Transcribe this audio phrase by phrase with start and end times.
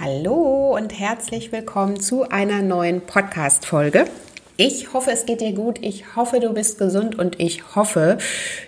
[0.00, 4.06] Hallo und herzlich willkommen zu einer neuen Podcast-Folge.
[4.56, 5.78] Ich hoffe, es geht dir gut.
[5.82, 8.16] Ich hoffe, du bist gesund und ich hoffe,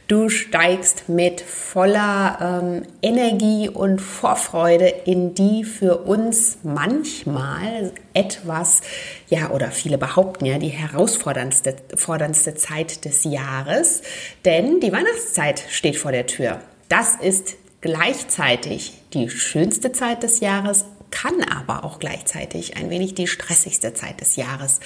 [0.07, 8.83] du steigst mit voller ähm, Energie und Vorfreude in die für uns manchmal etwas,
[9.29, 14.03] ja, oder viele behaupten ja, die herausforderndste forderndste Zeit des Jahres.
[14.45, 16.61] Denn die Weihnachtszeit steht vor der Tür.
[16.91, 20.85] Das ist gleichzeitig die schönste Zeit des Jahres
[21.15, 24.81] kann aber auch gleichzeitig ein wenig die stressigste Zeit des Jahres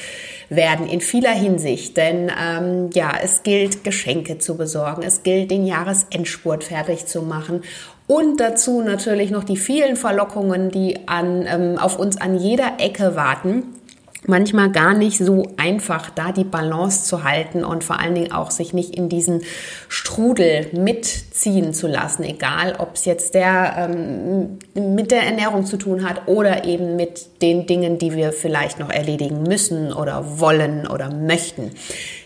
[0.50, 1.96] werden in vieler Hinsicht.
[1.96, 7.62] Denn ähm, ja, es gilt Geschenke zu besorgen, es gilt den Jahresendspurt fertig zu machen.
[8.06, 13.16] Und dazu natürlich noch die vielen Verlockungen, die an, ähm, auf uns an jeder Ecke
[13.16, 13.74] warten
[14.28, 18.50] manchmal gar nicht so einfach, da die Balance zu halten und vor allen Dingen auch
[18.50, 19.42] sich nicht in diesen
[19.88, 26.08] Strudel mitziehen zu lassen, egal ob es jetzt der ähm, mit der Ernährung zu tun
[26.08, 31.12] hat oder eben mit den Dingen, die wir vielleicht noch erledigen müssen oder wollen oder
[31.12, 31.72] möchten.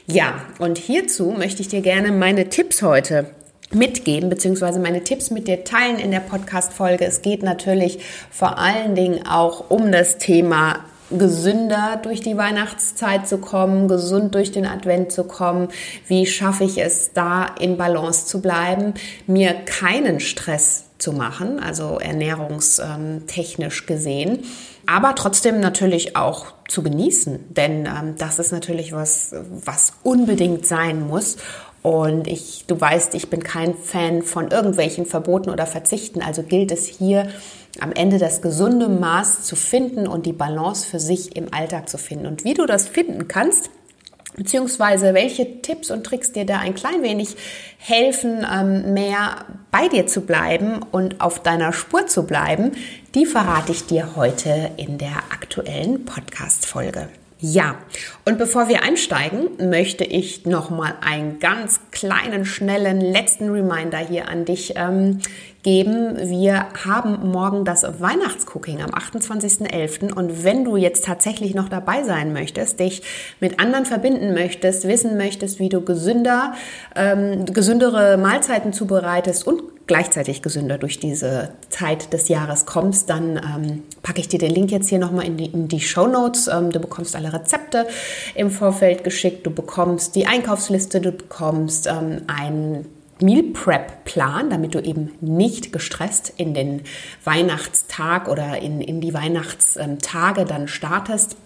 [0.06, 3.26] Ja, und hierzu möchte ich dir gerne meine Tipps heute
[3.74, 7.04] mitgeben, beziehungsweise meine Tipps mit dir teilen in der Podcast-Folge.
[7.04, 10.80] Es geht natürlich vor allen Dingen auch um das Thema
[11.18, 15.68] gesünder durch die Weihnachtszeit zu kommen, gesund durch den Advent zu kommen?
[16.06, 18.94] Wie schaffe ich es, da in Balance zu bleiben,
[19.26, 24.44] mir keinen Stress zu machen, also ernährungstechnisch gesehen,
[24.86, 31.06] aber trotzdem natürlich auch zu genießen, denn ähm, das ist natürlich was, was unbedingt sein
[31.06, 31.36] muss.
[31.82, 36.70] Und ich, du weißt, ich bin kein Fan von irgendwelchen Verboten oder Verzichten, also gilt
[36.70, 37.28] es hier
[37.80, 41.98] am Ende das gesunde Maß zu finden und die Balance für sich im Alltag zu
[41.98, 42.26] finden.
[42.26, 43.70] Und wie du das finden kannst,
[44.36, 47.36] beziehungsweise welche Tipps und Tricks dir da ein klein wenig
[47.78, 52.72] helfen, ähm, mehr bei dir zu bleiben und auf deiner Spur zu bleiben,
[53.14, 57.08] die verrate ich dir heute in der aktuellen Podcast-Folge.
[57.44, 57.74] Ja,
[58.24, 64.44] und bevor wir einsteigen, möchte ich nochmal einen ganz kleinen, schnellen letzten Reminder hier an
[64.44, 65.18] dich ähm,
[65.62, 66.16] geben.
[66.18, 70.12] Wir haben morgen das Weihnachtscooking am 28.11.
[70.12, 73.02] Und wenn du jetzt tatsächlich noch dabei sein möchtest, dich
[73.40, 76.54] mit anderen verbinden möchtest, wissen möchtest, wie du gesünder,
[76.96, 83.82] ähm, gesündere Mahlzeiten zubereitest und gleichzeitig gesünder durch diese Zeit des Jahres kommst, dann ähm,
[84.02, 86.48] packe ich dir den Link jetzt hier nochmal in die, in die Show Notes.
[86.48, 87.86] Ähm, du bekommst alle Rezepte
[88.34, 92.86] im Vorfeld geschickt, du bekommst die Einkaufsliste, du bekommst ähm, ein
[93.22, 96.82] Meal Prep Plan, damit du eben nicht gestresst in den
[97.24, 101.36] Weihnachtstag oder in, in die Weihnachtstage dann startest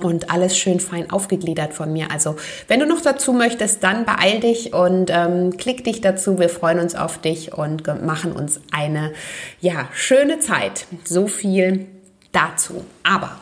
[0.00, 2.10] und alles schön fein aufgegliedert von mir.
[2.10, 2.36] Also
[2.68, 6.38] wenn du noch dazu möchtest, dann beeil dich und ähm, klick dich dazu.
[6.38, 9.12] Wir freuen uns auf dich und machen uns eine
[9.60, 10.86] ja schöne Zeit.
[11.04, 11.86] So viel
[12.32, 12.84] dazu.
[13.02, 13.38] Aber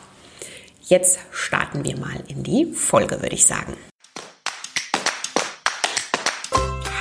[0.83, 3.77] jetzt starten wir mal in die Folge, würde ich sagen.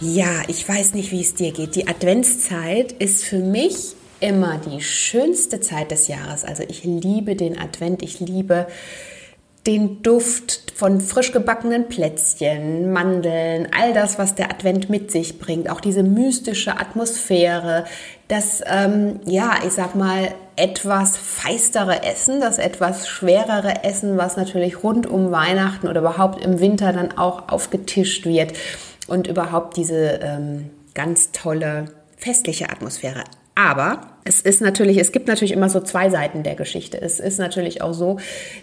[0.00, 1.76] Ja, ich weiß nicht, wie es dir geht.
[1.76, 6.44] Die Adventszeit ist für mich immer die schönste Zeit des Jahres.
[6.44, 8.66] Also ich liebe den Advent, ich liebe
[9.66, 15.68] den Duft von frisch gebackenen Plätzchen, Mandeln, all das, was der Advent mit sich bringt,
[15.68, 17.84] auch diese mystische Atmosphäre,
[18.28, 24.84] das, ähm, ja, ich sag mal, etwas feistere Essen, das etwas schwerere Essen, was natürlich
[24.84, 28.52] rund um Weihnachten oder überhaupt im Winter dann auch aufgetischt wird
[29.06, 31.86] und überhaupt diese ähm, ganz tolle
[32.18, 33.24] festliche Atmosphäre.
[33.54, 37.00] Aber es ist natürlich, es gibt natürlich immer so zwei Seiten der Geschichte.
[37.00, 38.18] Es ist natürlich auch so,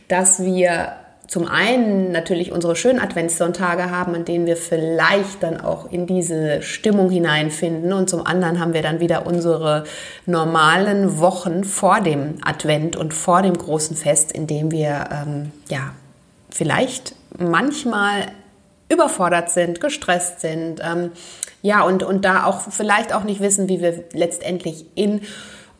[0.08, 0.94] dass wir
[1.28, 6.62] zum einen natürlich unsere schönen Adventssonntage haben, an denen wir vielleicht dann auch in diese
[6.62, 7.92] Stimmung hineinfinden.
[7.92, 9.84] Und zum anderen haben wir dann wieder unsere
[10.26, 15.92] normalen Wochen vor dem Advent und vor dem großen Fest, in dem wir ähm, ja
[16.50, 18.28] vielleicht manchmal
[18.90, 21.12] überfordert sind, gestresst sind, ähm,
[21.62, 25.22] ja, und, und da auch vielleicht auch nicht wissen, wie wir letztendlich in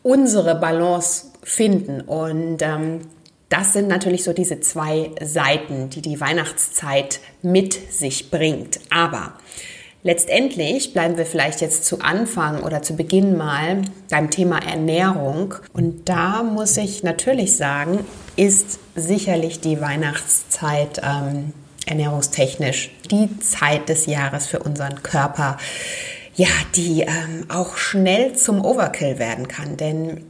[0.02, 2.02] unsere Balance finden.
[2.02, 3.00] Und ähm,
[3.48, 8.80] Das sind natürlich so diese zwei Seiten, die die Weihnachtszeit mit sich bringt.
[8.90, 9.34] Aber
[10.04, 15.56] Letztendlich bleiben wir vielleicht jetzt zu Anfang oder zu Beginn mal beim Thema Ernährung.
[15.72, 18.06] Und da muss ich natürlich sagen,
[18.36, 21.52] ist sicherlich die Weihnachtszeit ähm,
[21.84, 25.58] ernährungstechnisch die Zeit des Jahres für unseren Körper,
[26.36, 29.76] ja, die ähm, auch schnell zum Overkill werden kann.
[29.76, 30.24] Denn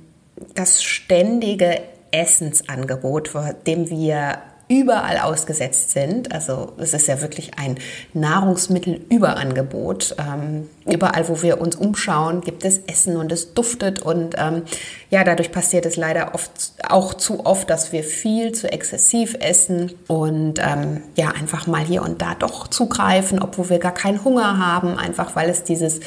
[0.55, 3.33] das ständige Essensangebot,
[3.67, 4.39] dem wir
[4.69, 6.33] überall ausgesetzt sind.
[6.33, 7.79] Also es ist ja wirklich ein
[8.13, 10.15] Nahrungsmittelüberangebot.
[10.19, 14.03] Ähm, überall, wo wir uns umschauen, gibt es Essen und es duftet.
[14.03, 14.63] Und ähm,
[15.11, 19.93] ja, dadurch passiert es leider oft auch zu oft, dass wir viel zu exzessiv essen
[20.07, 24.59] und ähm, ja, einfach mal hier und da doch zugreifen, obwohl wir gar keinen Hunger
[24.59, 26.01] haben, einfach weil es dieses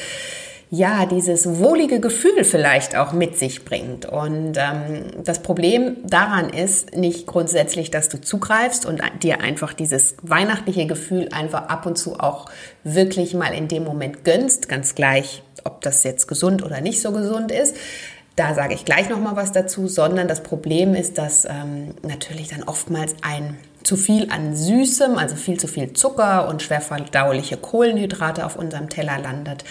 [0.74, 4.06] ja, dieses wohlige Gefühl vielleicht auch mit sich bringt.
[4.06, 10.16] Und ähm, das Problem daran ist nicht grundsätzlich, dass du zugreifst und dir einfach dieses
[10.22, 12.46] weihnachtliche Gefühl einfach ab und zu auch
[12.84, 17.12] wirklich mal in dem Moment gönnst, ganz gleich, ob das jetzt gesund oder nicht so
[17.12, 17.76] gesund ist.
[18.36, 22.48] Da sage ich gleich noch mal was dazu, sondern das Problem ist, dass ähm, natürlich
[22.48, 27.56] dann oftmals ein zu viel an Süßem, also viel zu viel Zucker und schwer verdauliche
[27.56, 29.64] Kohlenhydrate auf unserem Teller landet.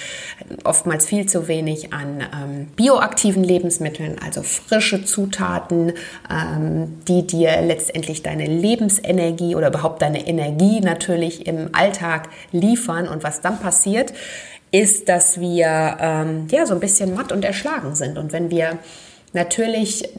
[0.64, 5.94] Oftmals viel zu wenig an ähm, bioaktiven Lebensmitteln, also frische Zutaten,
[6.30, 13.08] ähm, die dir letztendlich deine Lebensenergie oder überhaupt deine Energie natürlich im Alltag liefern.
[13.08, 14.14] Und was dann passiert,
[14.72, 18.18] ist, dass wir ähm, ja so ein bisschen matt und erschlagen sind.
[18.18, 18.80] Und wenn wir
[19.34, 20.10] natürlich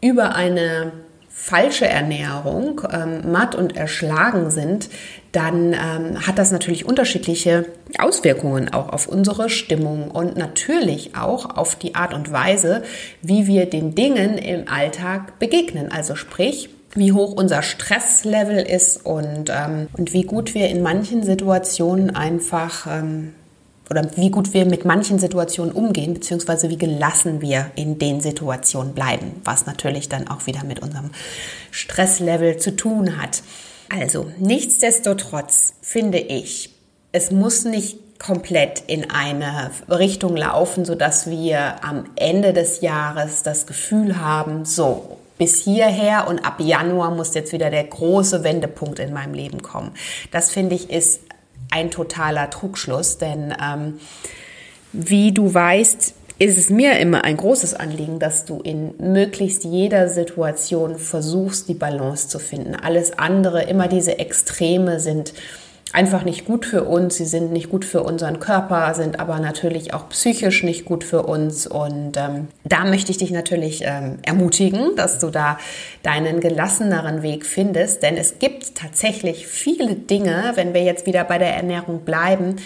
[0.00, 0.92] über eine
[1.28, 4.88] falsche Ernährung ähm, matt und erschlagen sind,
[5.30, 7.66] dann ähm, hat das natürlich unterschiedliche
[7.98, 12.82] Auswirkungen auch auf unsere Stimmung und natürlich auch auf die Art und Weise,
[13.22, 15.92] wie wir den Dingen im Alltag begegnen.
[15.92, 21.22] Also sprich, wie hoch unser Stresslevel ist und, ähm, und wie gut wir in manchen
[21.22, 23.34] Situationen einfach ähm,
[23.90, 28.94] oder wie gut wir mit manchen Situationen umgehen, beziehungsweise wie gelassen wir in den Situationen
[28.94, 31.10] bleiben, was natürlich dann auch wieder mit unserem
[31.70, 33.42] Stresslevel zu tun hat.
[33.88, 36.74] Also, nichtsdestotrotz finde ich,
[37.12, 43.66] es muss nicht komplett in eine Richtung laufen, sodass wir am Ende des Jahres das
[43.66, 49.12] Gefühl haben, so, bis hierher und ab Januar muss jetzt wieder der große Wendepunkt in
[49.12, 49.92] meinem Leben kommen.
[50.32, 51.20] Das finde ich ist
[51.70, 54.00] ein totaler Trugschluss, denn ähm,
[54.92, 60.08] wie du weißt, ist es mir immer ein großes Anliegen, dass du in möglichst jeder
[60.08, 62.76] Situation versuchst, die Balance zu finden.
[62.76, 65.34] Alles andere, immer diese Extreme sind
[65.92, 69.94] einfach nicht gut für uns, sie sind nicht gut für unseren Körper, sind aber natürlich
[69.94, 71.66] auch psychisch nicht gut für uns.
[71.66, 75.58] Und ähm, da möchte ich dich natürlich ähm, ermutigen, dass du da
[76.02, 81.38] deinen gelasseneren Weg findest, denn es gibt tatsächlich viele Dinge, wenn wir jetzt wieder bei
[81.38, 82.56] der Ernährung bleiben,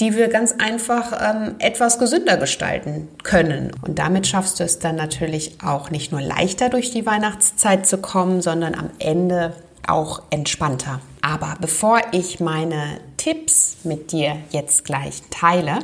[0.00, 3.72] die wir ganz einfach ähm, etwas gesünder gestalten können.
[3.82, 7.98] Und damit schaffst du es dann natürlich auch nicht nur leichter durch die Weihnachtszeit zu
[7.98, 9.52] kommen, sondern am Ende
[9.86, 11.00] auch entspannter.
[11.20, 15.78] Aber bevor ich meine Tipps mit dir jetzt gleich teile,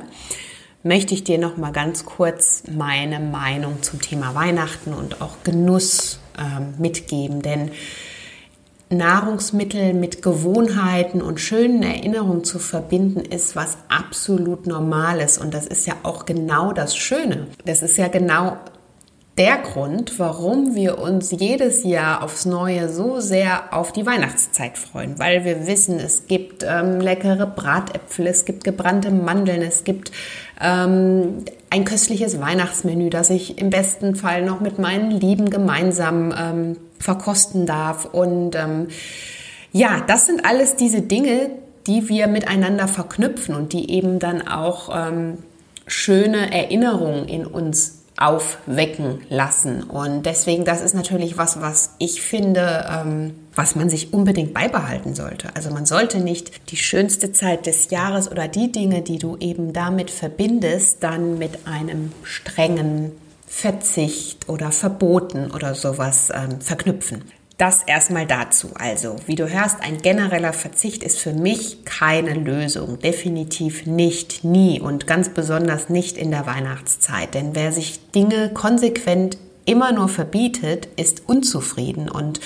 [0.83, 6.21] möchte ich dir noch mal ganz kurz meine Meinung zum Thema Weihnachten und auch Genuss
[6.37, 7.71] äh, mitgeben, denn
[8.91, 15.37] Nahrungsmittel mit Gewohnheiten und schönen Erinnerungen zu verbinden, ist was absolut Normales.
[15.37, 17.49] Und das ist ja auch genau das Schöne.
[17.67, 18.57] Das ist ja genau
[19.39, 25.17] der Grund, warum wir uns jedes Jahr aufs Neue so sehr auf die Weihnachtszeit freuen,
[25.21, 30.11] weil wir wissen, es gibt ähm, leckere Bratäpfel, es gibt gebrannte Mandeln, es gibt
[30.61, 36.77] ähm, ein köstliches Weihnachtsmenü, das ich im besten Fall noch mit meinen Lieben gemeinsam ähm,
[36.99, 38.07] verkosten darf.
[38.07, 38.89] Und ähm,
[39.71, 41.51] ja, das sind alles diese Dinge,
[41.87, 45.39] die wir miteinander verknüpfen und die eben dann auch ähm,
[45.87, 49.85] schöne Erinnerungen in uns aufwecken lassen.
[49.85, 55.15] Und deswegen, das ist natürlich was, was ich finde, ähm, was man sich unbedingt beibehalten
[55.15, 55.49] sollte.
[55.55, 59.73] Also man sollte nicht die schönste Zeit des Jahres oder die Dinge, die du eben
[59.73, 63.13] damit verbindest, dann mit einem strengen
[63.47, 67.23] Verzicht oder Verboten oder sowas ähm, verknüpfen.
[67.59, 68.69] Das erstmal dazu.
[68.75, 73.01] Also, wie du hörst, ein genereller Verzicht ist für mich keine Lösung.
[73.01, 77.35] Definitiv nicht, nie und ganz besonders nicht in der Weihnachtszeit.
[77.35, 82.39] Denn wer sich Dinge konsequent immer nur verbietet, ist unzufrieden und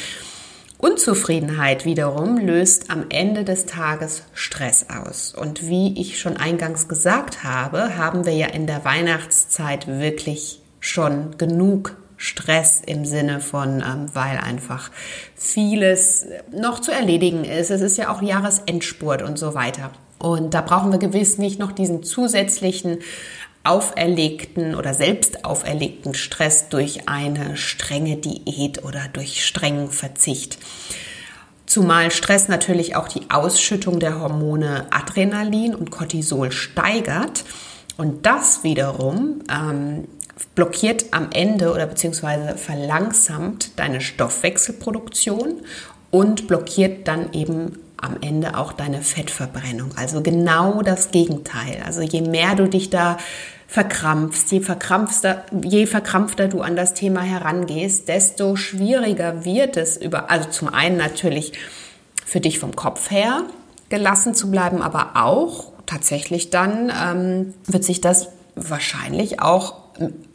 [0.79, 5.33] Unzufriedenheit wiederum löst am Ende des Tages Stress aus.
[5.33, 11.37] Und wie ich schon eingangs gesagt habe, haben wir ja in der Weihnachtszeit wirklich schon
[11.39, 14.93] genug Stress im Sinne von, ähm, weil einfach
[15.35, 17.73] vieles noch zu erledigen ist.
[17.73, 19.91] Es ist ja auch Jahresendspurt und so weiter.
[20.21, 22.99] Und da brauchen wir gewiss nicht noch diesen zusätzlichen
[23.65, 30.59] auferlegten oder selbst auferlegten Stress durch eine strenge Diät oder durch strengen Verzicht.
[31.67, 37.45] Zumal Stress natürlich auch die Ausschüttung der Hormone Adrenalin und Cortisol steigert.
[37.97, 40.07] Und das wiederum ähm,
[40.55, 45.63] blockiert am Ende oder beziehungsweise verlangsamt deine Stoffwechselproduktion
[46.11, 49.93] und blockiert dann eben am Ende auch deine Fettverbrennung.
[49.97, 51.83] Also genau das Gegenteil.
[51.87, 53.17] Also je mehr du dich da
[53.69, 60.31] verkrampfst, je verkrampfter, je verkrampfter du an das Thema herangehst, desto schwieriger wird es über,
[60.31, 61.53] also zum einen natürlich
[62.27, 63.45] für dich vom Kopf her
[63.89, 69.82] gelassen zu bleiben, aber auch tatsächlich dann ähm, wird sich das wahrscheinlich auch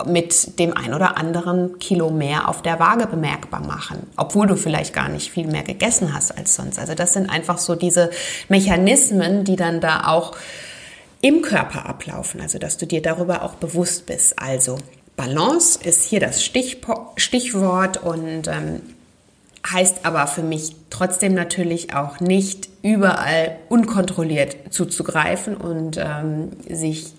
[0.05, 4.93] mit dem ein oder anderen Kilo mehr auf der Waage bemerkbar machen, obwohl du vielleicht
[4.93, 6.79] gar nicht viel mehr gegessen hast als sonst.
[6.79, 8.11] Also das sind einfach so diese
[8.49, 10.35] Mechanismen, die dann da auch
[11.21, 14.37] im Körper ablaufen, also dass du dir darüber auch bewusst bist.
[14.39, 14.77] Also
[15.15, 18.81] Balance ist hier das Stichwort und ähm,
[19.71, 27.13] heißt aber für mich trotzdem natürlich auch nicht überall unkontrolliert zuzugreifen und ähm, sich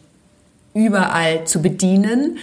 [0.78, 2.38] überall zu bedienen,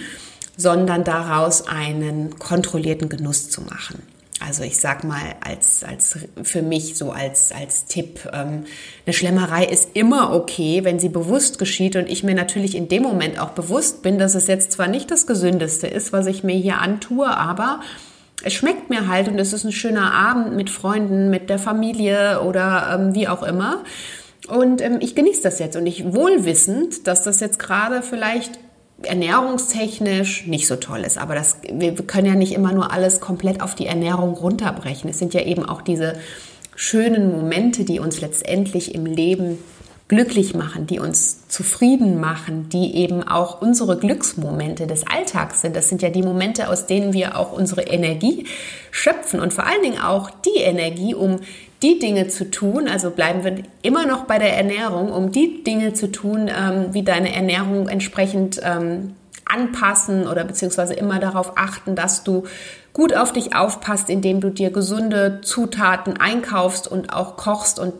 [0.56, 4.02] sondern daraus einen kontrollierten Genuss zu machen.
[4.38, 8.64] Also ich sag mal als, als für mich so als, als Tipp, ähm,
[9.06, 13.02] eine Schlemmerei ist immer okay, wenn sie bewusst geschieht und ich mir natürlich in dem
[13.02, 16.56] Moment auch bewusst bin, dass es jetzt zwar nicht das Gesündeste ist, was ich mir
[16.56, 17.80] hier antue, aber
[18.42, 22.42] es schmeckt mir halt und es ist ein schöner Abend mit Freunden, mit der Familie
[22.42, 23.84] oder ähm, wie auch immer.
[24.48, 28.58] Und ähm, ich genieße das jetzt und ich wohlwissend, dass das jetzt gerade vielleicht
[29.02, 31.18] ernährungstechnisch nicht so toll ist.
[31.18, 35.10] Aber das, wir können ja nicht immer nur alles komplett auf die Ernährung runterbrechen.
[35.10, 36.14] Es sind ja eben auch diese
[36.74, 39.58] schönen Momente, die uns letztendlich im Leben
[40.08, 45.74] glücklich machen, die uns zufrieden machen, die eben auch unsere Glücksmomente des Alltags sind.
[45.74, 48.46] Das sind ja die Momente, aus denen wir auch unsere Energie
[48.92, 51.40] schöpfen und vor allen Dingen auch die Energie, um
[51.82, 55.92] die Dinge zu tun, also bleiben wir immer noch bei der Ernährung, um die Dinge
[55.92, 62.24] zu tun, ähm, wie deine Ernährung entsprechend ähm, anpassen oder beziehungsweise immer darauf achten, dass
[62.24, 62.44] du
[62.92, 67.92] gut auf dich aufpasst, indem du dir gesunde Zutaten einkaufst und auch kochst und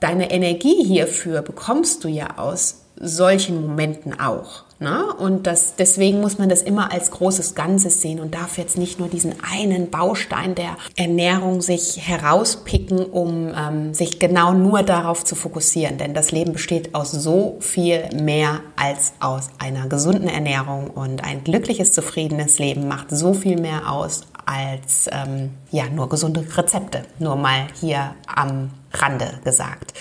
[0.00, 4.64] deine Energie hierfür bekommst du ja aus solchen Momenten auch.
[4.78, 5.06] Ne?
[5.14, 8.98] Und das, deswegen muss man das immer als großes Ganzes sehen und darf jetzt nicht
[8.98, 15.34] nur diesen einen Baustein der Ernährung sich herauspicken, um ähm, sich genau nur darauf zu
[15.34, 15.96] fokussieren.
[15.96, 21.42] Denn das Leben besteht aus so viel mehr als aus einer gesunden Ernährung und ein
[21.42, 27.02] glückliches, zufriedenes Leben macht so viel mehr aus als ähm, ja nur gesunde Rezepte.
[27.18, 28.70] Nur mal hier am
[29.02, 29.92] Rande gesagt.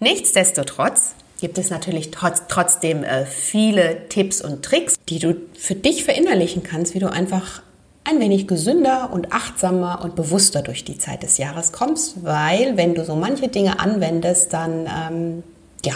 [0.00, 6.04] Nichtsdestotrotz gibt es natürlich trotz, trotzdem äh, viele Tipps und Tricks, die du für dich
[6.04, 7.62] verinnerlichen kannst, wie du einfach
[8.04, 12.94] ein wenig gesünder und achtsamer und bewusster durch die Zeit des Jahres kommst, weil wenn
[12.94, 15.42] du so manche Dinge anwendest, dann ähm,
[15.84, 15.94] ja,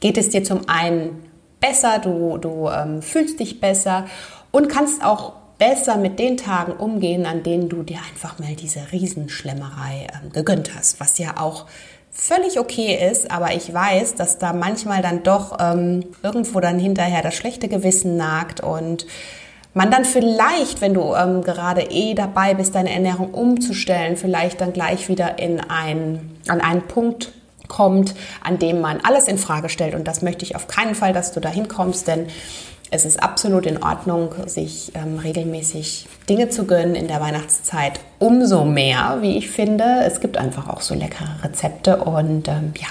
[0.00, 1.22] geht es dir zum einen
[1.60, 4.06] besser, du, du ähm, fühlst dich besser
[4.50, 8.92] und kannst auch besser mit den Tagen umgehen, an denen du dir einfach mal diese
[8.92, 11.66] Riesenschlemmerei ähm, gegönnt hast, was ja auch
[12.10, 17.22] völlig okay ist, aber ich weiß, dass da manchmal dann doch ähm, irgendwo dann hinterher
[17.22, 19.06] das schlechte Gewissen nagt und
[19.74, 24.72] man dann vielleicht, wenn du ähm, gerade eh dabei bist, deine Ernährung umzustellen, vielleicht dann
[24.72, 27.32] gleich wieder in ein, an einen Punkt
[27.66, 29.96] kommt, an dem man alles in Frage stellt.
[29.96, 32.28] Und das möchte ich auf keinen Fall, dass du da hinkommst, denn
[32.94, 37.98] es ist absolut in Ordnung, sich ähm, regelmäßig Dinge zu gönnen in der Weihnachtszeit.
[38.20, 39.84] Umso mehr, wie ich finde.
[40.06, 42.86] Es gibt einfach auch so leckere Rezepte und ähm, ja,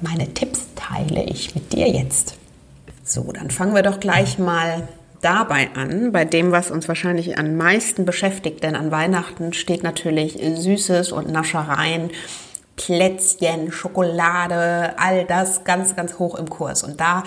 [0.00, 2.34] meine Tipps teile ich mit dir jetzt.
[3.04, 4.88] So, dann fangen wir doch gleich mal
[5.20, 8.64] dabei an, bei dem, was uns wahrscheinlich am meisten beschäftigt.
[8.64, 12.10] Denn an Weihnachten steht natürlich Süßes und Naschereien,
[12.74, 16.82] Plätzchen, Schokolade, all das ganz, ganz hoch im Kurs.
[16.82, 17.22] Und da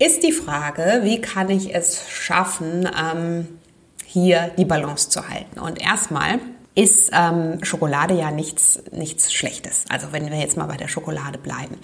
[0.00, 3.46] ist die Frage, wie kann ich es schaffen, ähm,
[4.04, 5.60] hier die Balance zu halten.
[5.60, 6.40] Und erstmal
[6.74, 9.84] ist ähm, Schokolade ja nichts, nichts Schlechtes.
[9.88, 11.76] Also wenn wir jetzt mal bei der Schokolade bleiben.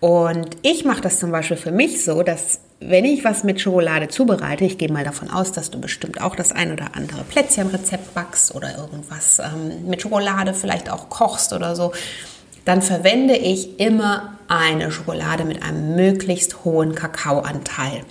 [0.00, 4.08] Und ich mache das zum Beispiel für mich so, dass wenn ich was mit Schokolade
[4.08, 8.14] zubereite, ich gehe mal davon aus, dass du bestimmt auch das ein oder andere Plätzchenrezept
[8.14, 11.92] backst oder irgendwas ähm, mit Schokolade vielleicht auch kochst oder so,
[12.66, 18.02] dann verwende ich immer eine Schokolade mit einem möglichst hohen Kakaoanteil.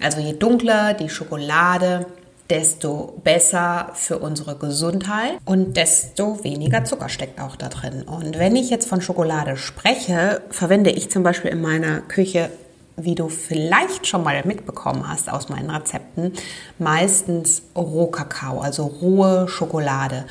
[0.00, 2.06] Also je dunkler die Schokolade,
[2.48, 8.02] desto besser für unsere Gesundheit und desto weniger Zucker steckt auch da drin.
[8.02, 12.50] Und wenn ich jetzt von Schokolade spreche, verwende ich zum Beispiel in meiner Küche
[12.96, 16.32] wie du vielleicht schon mal mitbekommen hast aus meinen Rezepten,
[16.78, 20.26] meistens Rohkakao, also rohe Schokolade.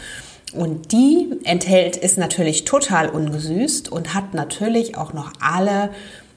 [0.54, 5.90] Und die enthält, ist natürlich total ungesüßt und hat natürlich auch noch alle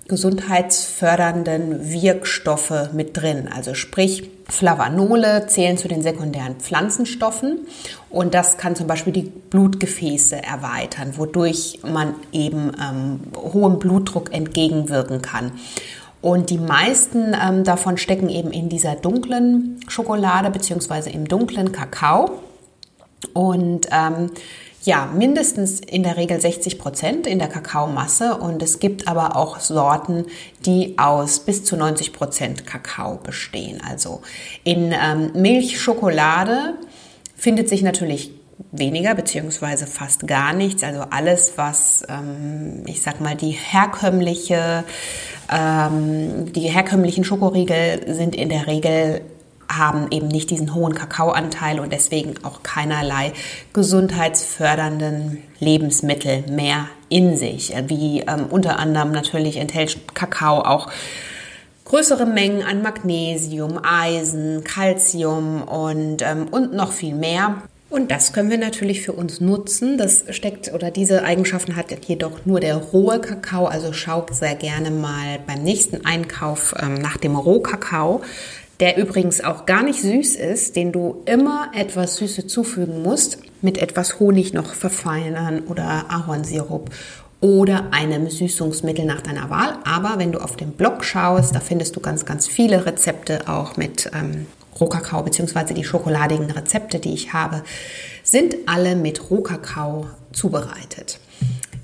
[0.09, 3.49] gesundheitsfördernden Wirkstoffe mit drin.
[3.55, 7.67] Also sprich, Flavanole zählen zu den sekundären Pflanzenstoffen
[8.09, 15.23] und das kann zum Beispiel die Blutgefäße erweitern, wodurch man eben ähm, hohem Blutdruck entgegenwirken
[15.23, 15.51] kann.
[16.23, 21.11] Und die meisten ähm, davon stecken eben in dieser dunklen Schokolade bzw.
[21.11, 22.43] im dunklen Kakao.
[23.33, 24.31] Und ähm,
[24.87, 29.59] ja, mindestens in der Regel 60 Prozent in der Kakaomasse und es gibt aber auch
[29.59, 30.27] Sorten,
[30.65, 33.83] die aus bis zu 90 Prozent Kakao bestehen.
[33.87, 34.23] Also
[34.63, 36.75] in ähm, Milchschokolade
[37.35, 38.31] findet sich natürlich
[38.71, 40.85] weniger beziehungsweise fast gar nichts.
[40.85, 44.85] Also alles, was ähm, ich sag mal die herkömmliche,
[45.53, 49.23] ähm, die herkömmlichen Schokoriegel sind in der Regel
[49.79, 53.33] haben eben nicht diesen hohen Kakaoanteil und deswegen auch keinerlei
[53.73, 57.75] gesundheitsfördernden Lebensmittel mehr in sich.
[57.87, 60.91] Wie ähm, unter anderem natürlich enthält Kakao auch
[61.85, 67.63] größere Mengen an Magnesium, Eisen, Calcium und, ähm, und noch viel mehr.
[67.89, 69.97] Und das können wir natürlich für uns nutzen.
[69.97, 73.67] Das steckt oder diese Eigenschaften hat jedoch nur der rohe Kakao.
[73.67, 78.23] Also schau sehr gerne mal beim nächsten Einkauf ähm, nach dem Rohkakao
[78.81, 83.79] der übrigens auch gar nicht süß ist, den du immer etwas Süße zufügen musst, mit
[83.79, 86.91] etwas Honig noch verfeinern oder Ahornsirup
[87.41, 89.79] oder einem Süßungsmittel nach deiner Wahl.
[89.85, 93.77] Aber wenn du auf den Blog schaust, da findest du ganz, ganz viele Rezepte auch
[93.77, 94.47] mit ähm,
[94.79, 97.63] Rohkakao, beziehungsweise die schokoladigen Rezepte, die ich habe,
[98.23, 101.19] sind alle mit Rohkakao zubereitet.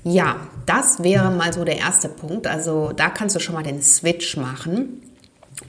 [0.03, 0.35] Ja,
[0.65, 2.45] das wäre mal so der erste Punkt.
[2.45, 5.01] Also da kannst du schon mal den Switch machen.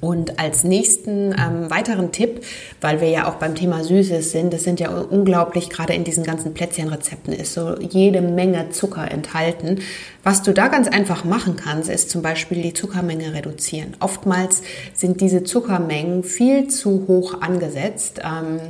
[0.05, 2.45] Und als nächsten ähm, weiteren Tipp,
[2.83, 6.25] weil wir ja auch beim Thema Süßes sind, das sind ja unglaublich, gerade in diesen
[6.25, 9.81] ganzen Plätzchenrezepten ist so jede Menge Zucker enthalten.
[10.23, 13.97] Was du da ganz einfach machen kannst, ist zum Beispiel die Zuckermenge reduzieren.
[13.99, 14.61] Oftmals
[14.93, 18.21] sind diese Zuckermengen viel zu hoch angesetzt.
[18.23, 18.61] Ähm,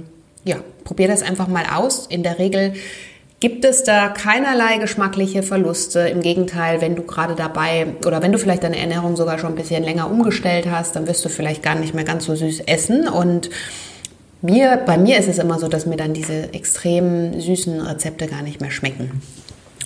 [0.45, 2.07] ja, probier das einfach mal aus.
[2.07, 2.75] In der Regel
[3.45, 6.01] gibt es da keinerlei geschmackliche Verluste.
[6.09, 9.55] Im Gegenteil, wenn du gerade dabei oder wenn du vielleicht deine Ernährung sogar schon ein
[9.55, 13.07] bisschen länger umgestellt hast, dann wirst du vielleicht gar nicht mehr ganz so süß essen.
[13.07, 13.51] Und
[14.41, 18.41] mir, bei mir ist es immer so, dass mir dann diese extrem süßen Rezepte gar
[18.41, 19.21] nicht mehr schmecken.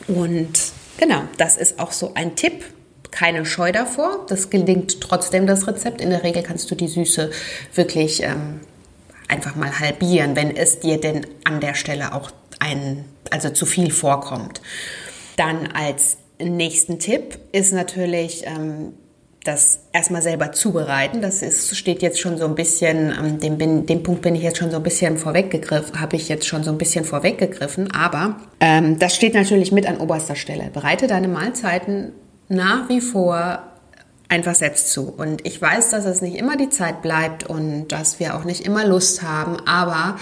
[0.07, 0.53] Und
[0.97, 2.65] genau, das ist auch so ein Tipp.
[3.11, 4.25] Keine Scheu davor.
[4.29, 6.01] Das gelingt trotzdem das Rezept.
[6.01, 7.33] In der Regel kannst du die Süße
[7.75, 8.61] wirklich ähm,
[9.27, 13.91] einfach mal halbieren, wenn es dir denn an der Stelle auch ein also zu viel
[13.91, 14.61] vorkommt.
[15.37, 18.93] Dann als nächsten Tipp ist natürlich ähm,
[19.45, 21.23] das erstmal selber zubereiten.
[21.23, 24.43] Das ist, steht jetzt schon so ein bisschen, ähm, dem, bin, dem Punkt bin ich
[24.43, 28.37] jetzt schon so ein bisschen vorweggegriffen, habe ich jetzt schon so ein bisschen vorweggegriffen, aber
[28.61, 30.71] ähm, das steht natürlich mit an oberster Stelle.
[30.73, 32.13] Bereite deine Mahlzeiten
[32.49, 33.63] nach wie vor
[34.29, 35.09] einfach selbst zu.
[35.09, 38.67] Und ich weiß, dass es nicht immer die Zeit bleibt und dass wir auch nicht
[38.67, 40.19] immer Lust haben, aber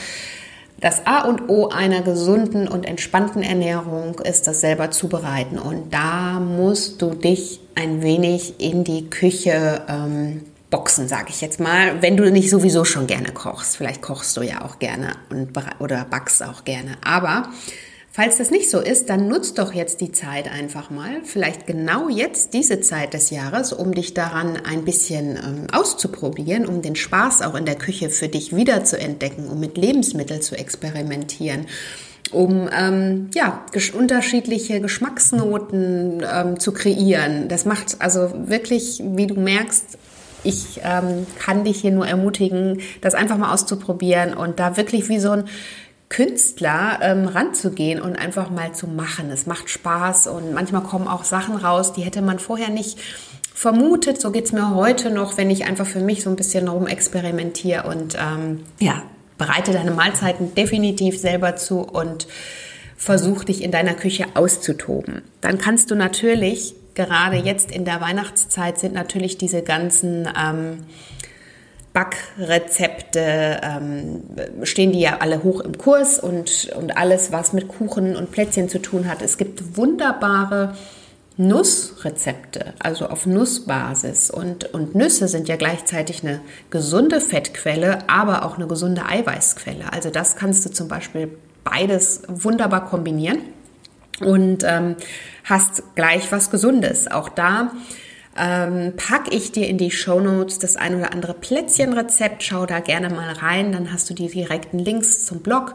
[0.78, 5.58] das A und O einer gesunden und entspannten Ernährung ist das selber zubereiten.
[5.58, 11.60] Und da musst du dich ein wenig in die Küche ähm, boxen, sage ich jetzt
[11.60, 13.76] mal, wenn du nicht sowieso schon gerne kochst.
[13.76, 16.96] Vielleicht kochst du ja auch gerne und, oder backst auch gerne.
[17.02, 17.48] Aber
[18.16, 22.08] Falls das nicht so ist, dann nutzt doch jetzt die Zeit einfach mal, vielleicht genau
[22.08, 27.42] jetzt diese Zeit des Jahres, um dich daran ein bisschen ähm, auszuprobieren, um den Spaß
[27.42, 31.66] auch in der Küche für dich wieder zu entdecken, um mit Lebensmitteln zu experimentieren
[32.32, 37.48] um ähm, ja, ges unterschiedliche Geschmacksnoten ähm, zu kreieren.
[37.48, 39.96] Das macht also wirklich, wie du merkst,
[40.42, 45.20] ich ähm, kann dich hier nur ermutigen, das einfach mal auszuprobieren und da wirklich wie
[45.20, 45.44] so ein
[46.08, 49.30] Künstler ähm, ranzugehen und einfach mal zu machen.
[49.30, 52.98] Es macht Spaß und manchmal kommen auch Sachen raus, die hätte man vorher nicht
[53.54, 54.20] vermutet.
[54.20, 57.84] So geht's mir heute noch, wenn ich einfach für mich so ein bisschen rum experimentiere
[57.84, 59.02] und ähm, ja,
[59.38, 62.28] bereite deine Mahlzeiten definitiv selber zu und
[62.96, 65.22] versuch dich in deiner Küche auszutoben.
[65.40, 70.84] Dann kannst du natürlich, gerade jetzt in der Weihnachtszeit sind natürlich diese ganzen ähm,
[71.96, 74.22] Backrezepte ähm,
[74.64, 78.68] stehen die ja alle hoch im Kurs und, und alles, was mit Kuchen und Plätzchen
[78.68, 79.22] zu tun hat.
[79.22, 80.74] Es gibt wunderbare
[81.38, 84.30] Nussrezepte, also auf Nussbasis.
[84.30, 89.90] Und, und Nüsse sind ja gleichzeitig eine gesunde Fettquelle, aber auch eine gesunde Eiweißquelle.
[89.90, 91.30] Also das kannst du zum Beispiel
[91.64, 93.38] beides wunderbar kombinieren
[94.20, 94.96] und ähm,
[95.44, 97.10] hast gleich was Gesundes.
[97.10, 97.70] Auch da
[98.38, 102.42] ähm, packe ich dir in die Show Notes das ein oder andere Plätzchenrezept.
[102.42, 105.74] Schau da gerne mal rein, dann hast du die direkten Links zum Blog.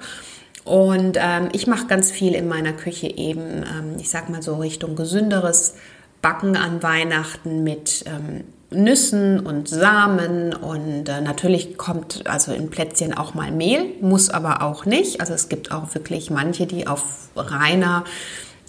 [0.63, 4.55] Und ähm, ich mache ganz viel in meiner Küche eben, ähm, ich sag mal so
[4.55, 5.75] Richtung gesünderes
[6.21, 8.43] Backen an Weihnachten mit ähm,
[8.73, 14.61] Nüssen und Samen und äh, natürlich kommt also in Plätzchen auch mal Mehl, muss aber
[14.61, 15.19] auch nicht.
[15.19, 17.03] Also es gibt auch wirklich manche, die auf
[17.35, 18.05] reiner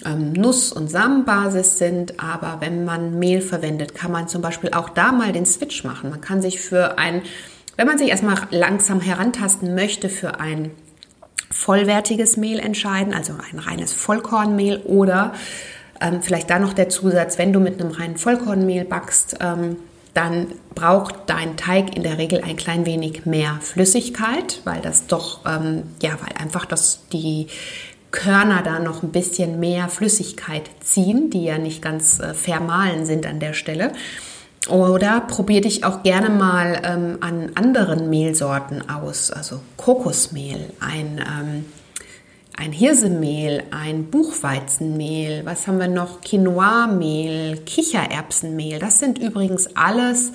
[0.06, 4.88] ähm, Nuss- und Samenbasis sind, aber wenn man Mehl verwendet, kann man zum Beispiel auch
[4.90, 6.10] da mal den Switch machen.
[6.10, 7.22] Man kann sich für ein,
[7.76, 10.70] wenn man sich erstmal langsam herantasten möchte, für ein
[11.50, 15.34] vollwertiges Mehl entscheiden, also ein reines Vollkornmehl oder
[16.00, 19.76] ähm, vielleicht da noch der Zusatz, wenn du mit einem reinen Vollkornmehl backst, ähm,
[20.14, 25.40] dann braucht dein Teig in der Regel ein klein wenig mehr Flüssigkeit, weil das doch,
[25.46, 27.46] ähm, ja, weil einfach das, die
[28.12, 33.26] Körner da noch ein bisschen mehr Flüssigkeit ziehen, die ja nicht ganz äh, vermahlen sind
[33.26, 33.92] an der Stelle.
[34.68, 41.64] Oder probier dich auch gerne mal ähm, an anderen Mehlsorten aus, also Kokosmehl, ein, ähm,
[42.56, 46.20] ein Hirsemehl, ein Buchweizenmehl, was haben wir noch?
[46.20, 48.78] Quinoa-Mehl, Kichererbsenmehl.
[48.78, 50.30] Das sind übrigens alles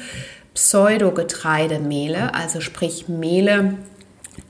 [0.54, 3.76] Pseudogetreidemehle, also sprich Mehle,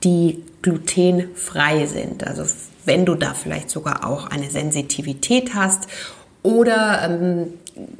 [0.02, 2.26] die glutenfrei sind.
[2.26, 2.42] Also
[2.84, 5.88] wenn du da vielleicht sogar auch eine Sensitivität hast
[6.42, 7.48] oder ähm,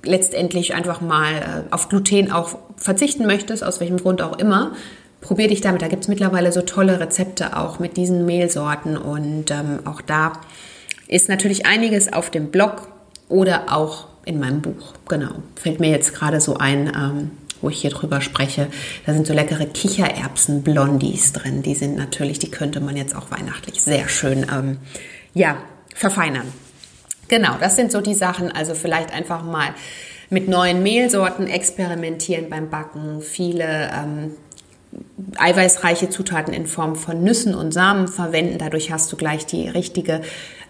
[0.02, 4.72] letztendlich einfach mal äh, auf Gluten auch verzichten möchtest, aus welchem Grund auch immer,
[5.20, 5.82] probier dich damit.
[5.82, 10.32] Da gibt es mittlerweile so tolle Rezepte auch mit diesen Mehlsorten und ähm, auch da
[11.08, 12.88] ist natürlich einiges auf dem Blog
[13.28, 14.92] oder auch in meinem Buch.
[15.08, 18.68] Genau, fällt mir jetzt gerade so ein, ähm, wo ich hier drüber spreche.
[19.06, 21.62] Da sind so leckere Kichererbsen-Blondies drin.
[21.62, 24.78] Die sind natürlich, die könnte man jetzt auch weihnachtlich sehr schön, ähm,
[25.34, 25.58] ja,
[25.94, 26.52] verfeinern.
[27.28, 28.50] Genau, das sind so die Sachen.
[28.50, 29.74] Also vielleicht einfach mal
[30.30, 33.20] mit neuen Mehlsorten experimentieren beim Backen.
[33.20, 34.32] Viele ähm,
[35.36, 38.58] eiweißreiche Zutaten in Form von Nüssen und Samen verwenden.
[38.58, 40.22] Dadurch hast du gleich die richtige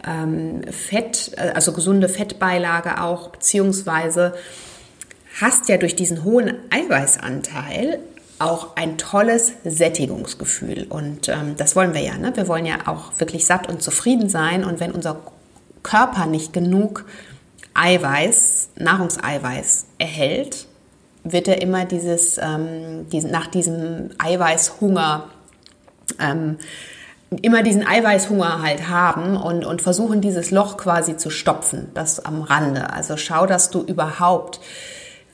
[0.07, 4.35] ähm, Fett, äh, also gesunde Fettbeilage auch, beziehungsweise
[5.40, 8.01] hast ja durch diesen hohen Eiweißanteil
[8.38, 10.87] auch ein tolles Sättigungsgefühl.
[10.88, 12.16] Und ähm, das wollen wir ja.
[12.16, 12.33] Ne?
[12.37, 14.64] Wir wollen ja auch wirklich satt und zufrieden sein.
[14.64, 15.20] Und wenn unser
[15.83, 17.05] Körper nicht genug
[17.74, 20.66] Eiweiß, Nahrungseiweiß erhält,
[21.24, 25.24] wird er immer dieses, ähm, diesen, nach diesem Eiweißhunger,
[26.20, 26.59] ähm,
[27.42, 32.42] immer diesen Eiweißhunger halt haben und, und versuchen, dieses Loch quasi zu stopfen, das am
[32.42, 32.92] Rande.
[32.92, 34.61] Also schau, dass du überhaupt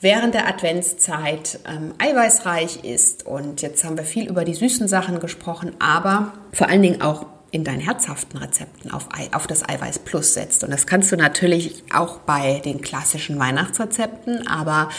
[0.05, 3.25] während der Adventszeit ähm, eiweißreich ist.
[3.25, 7.25] Und jetzt haben wir viel über die süßen Sachen gesprochen, aber vor allen Dingen auch
[7.49, 10.63] in deinen herzhaften Rezepten auf, auf das Eiweiß Plus setzt.
[10.63, 14.89] Und das kannst du natürlich auch bei den klassischen Weihnachtsrezepten, aber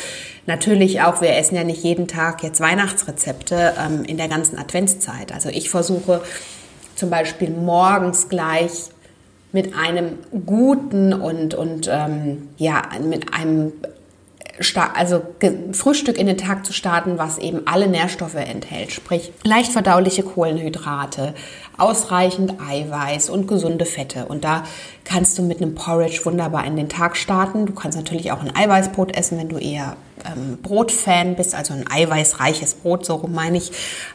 [0.47, 5.33] natürlich auch, wir essen ja nicht jeden Tag jetzt Weihnachtsrezepte ähm, in der ganzen Adventszeit.
[5.33, 6.21] Also ich versuche
[6.97, 8.90] zum Beispiel morgens gleich
[9.53, 13.73] mit einem guten und, und ähm, ja, mit einem
[14.95, 15.23] also
[15.73, 21.35] Frühstück in den Tag zu starten, was eben alle Nährstoffe enthält, sprich leicht verdauliche Kohlenhydrate,
[21.77, 24.27] ausreichend Eiweiß und gesunde Fette.
[24.27, 24.64] Und da
[25.05, 27.66] kannst du mit einem Porridge wunderbar in den Tag starten.
[27.66, 31.85] Du kannst natürlich auch ein Eiweißbrot essen, wenn du eher ähm, Brotfan bist, also ein
[31.88, 33.73] eiweißreiches Brot, so rum meine ich,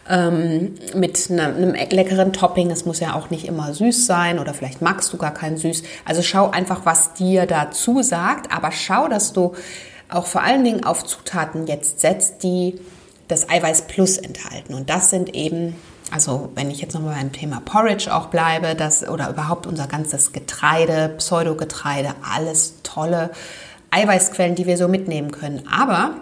[0.10, 2.72] ähm, mit einem, einem leckeren Topping.
[2.72, 5.84] Es muss ja auch nicht immer süß sein oder vielleicht magst du gar kein süß.
[6.04, 9.54] Also schau einfach, was dir dazu sagt, aber schau, dass du
[10.12, 12.80] auch vor allen Dingen auf Zutaten jetzt setzt, die
[13.28, 14.74] das Eiweiß Plus enthalten.
[14.74, 15.76] Und das sind eben,
[16.12, 20.34] also wenn ich jetzt nochmal beim Thema Porridge auch bleibe, das oder überhaupt unser ganzes
[20.34, 23.32] Getreide, Pseudogetreide, alles tolle
[23.92, 25.64] Eiweißquellen, die wir so mitnehmen können.
[25.72, 26.16] Aber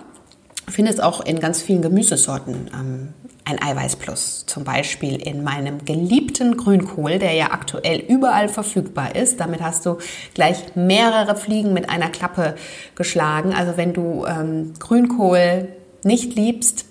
[0.68, 3.14] ich finde es auch in ganz vielen Gemüsesorten ähm,
[3.50, 4.46] ein Eiweiß Plus.
[4.46, 9.40] Zum Beispiel in meinem geliebten Grünkohl, der ja aktuell überall verfügbar ist.
[9.40, 9.98] Damit hast du
[10.34, 12.56] gleich mehrere Fliegen mit einer Klappe
[12.96, 13.54] geschlagen.
[13.54, 15.70] Also wenn du ähm, Grünkohl
[16.04, 16.86] nicht liebst,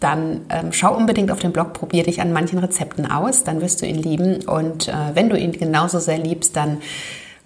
[0.00, 3.82] dann ähm, schau unbedingt auf den Blog, probier dich an manchen Rezepten aus, dann wirst
[3.82, 4.44] du ihn lieben.
[4.46, 6.78] Und äh, wenn du ihn genauso sehr liebst, dann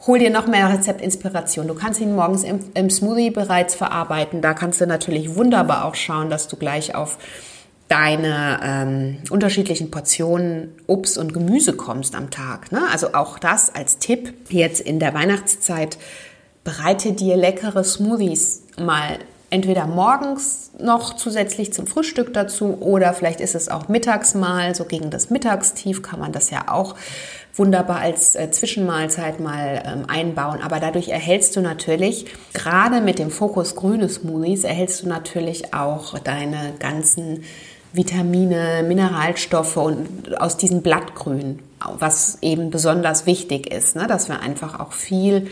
[0.07, 1.67] hol dir noch mehr Rezeptinspiration.
[1.67, 4.43] Du kannst ihn morgens im, im Smoothie bereits verarbeiten.
[4.43, 7.19] Da kannst du natürlich wunderbar auch schauen, dass du gleich auf
[7.93, 12.73] deine ähm, unterschiedlichen Portionen Obst und Gemüse kommst am Tag.
[12.73, 12.81] Ne?
[12.91, 15.99] Also auch das als Tipp jetzt in der Weihnachtszeit
[16.65, 19.19] bereite dir leckere Smoothies mal
[19.51, 24.87] entweder morgens noch zusätzlich zum Frühstück dazu oder vielleicht ist es auch mittags mal, so
[24.87, 26.95] gegen das Mittagstief kann man das ja auch
[27.55, 30.61] wunderbar als äh, Zwischenmahlzeit mal ähm, einbauen.
[30.63, 32.25] Aber dadurch erhältst du natürlich,
[32.55, 37.45] gerade mit dem Fokus grüne Smoothies, erhältst du natürlich auch deine ganzen
[37.93, 41.59] Vitamine, Mineralstoffe und aus diesem Blattgrün,
[41.99, 44.07] was eben besonders wichtig ist, ne?
[44.07, 45.49] dass wir einfach auch viel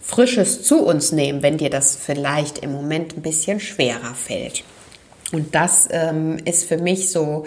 [0.00, 4.62] Frisches zu uns nehmen, wenn dir das vielleicht im Moment ein bisschen schwerer fällt.
[5.32, 7.46] Und das ähm, ist für mich so,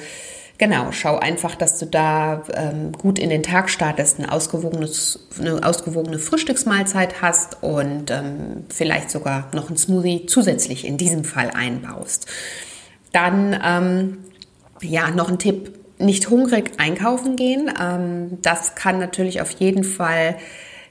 [0.57, 5.63] genau, schau einfach, dass du da ähm, gut in den Tag startest, ein ausgewogenes, eine
[5.63, 12.25] ausgewogene Frühstücksmahlzeit hast und ähm, vielleicht sogar noch ein Smoothie zusätzlich in diesem Fall einbaust.
[13.13, 14.17] Dann, ähm,
[14.81, 17.71] ja, noch ein Tipp, nicht hungrig einkaufen gehen.
[17.81, 20.35] Ähm, das kann natürlich auf jeden Fall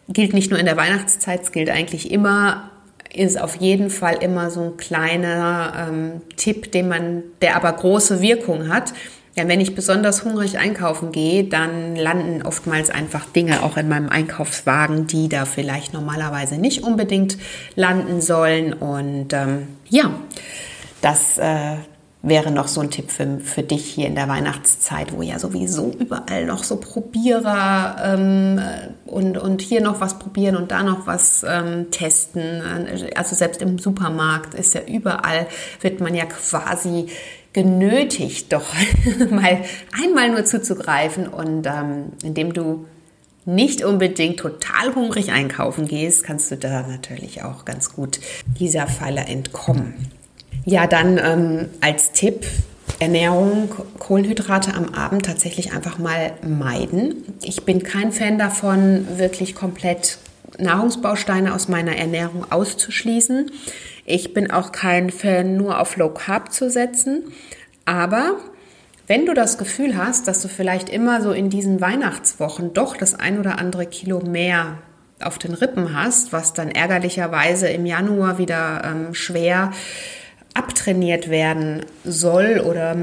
[0.08, 2.70] gilt nicht nur in der Weihnachtszeit, es gilt eigentlich immer,
[3.12, 8.20] ist auf jeden Fall immer so ein kleiner ähm, Tipp, den man, der aber große
[8.20, 8.92] Wirkung hat.
[9.34, 14.08] Ja, wenn ich besonders hungrig einkaufen gehe, dann landen oftmals einfach Dinge auch in meinem
[14.08, 17.36] Einkaufswagen, die da vielleicht normalerweise nicht unbedingt
[17.74, 18.72] landen sollen.
[18.72, 20.10] Und ähm, ja,
[21.02, 21.76] das, äh,
[22.26, 25.92] wäre noch so ein Tipp für, für dich hier in der Weihnachtszeit, wo ja sowieso
[25.98, 28.60] überall noch so Probierer ähm,
[29.06, 32.62] und, und hier noch was probieren und da noch was ähm, testen.
[33.14, 35.46] Also selbst im Supermarkt ist ja überall,
[35.80, 37.06] wird man ja quasi
[37.52, 38.66] genötigt, doch
[39.30, 39.60] mal
[40.04, 42.86] einmal nur zuzugreifen und ähm, indem du
[43.46, 48.18] nicht unbedingt total hungrig einkaufen gehst, kannst du da natürlich auch ganz gut
[48.58, 49.94] dieser Falle entkommen.
[50.64, 52.46] Ja, dann ähm, als Tipp
[52.98, 57.24] Ernährung, Kohlenhydrate am Abend tatsächlich einfach mal meiden.
[57.42, 60.18] Ich bin kein Fan davon, wirklich komplett
[60.58, 63.50] Nahrungsbausteine aus meiner Ernährung auszuschließen.
[64.06, 67.24] Ich bin auch kein Fan, nur auf Low Carb zu setzen.
[67.84, 68.36] Aber
[69.06, 73.14] wenn du das Gefühl hast, dass du vielleicht immer so in diesen Weihnachtswochen doch das
[73.14, 74.78] ein oder andere Kilo mehr
[75.20, 79.72] auf den Rippen hast, was dann ärgerlicherweise im Januar wieder ähm, schwer
[80.56, 82.96] abtrainiert werden soll oder